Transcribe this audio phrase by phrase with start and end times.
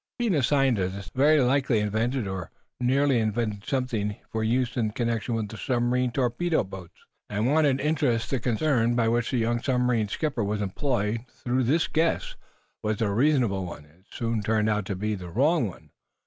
[0.17, 4.43] Being a scientist, the Professor had very likely invented, or nearly invented something intended for
[4.43, 9.29] use in connection with submarine torpedo boats, and wanted to interest the concern by which
[9.29, 11.19] the young submarine skipper was employed.
[11.45, 12.35] Though this guess
[12.81, 15.91] was a reasonable one, it soon turned out to be the wrong one.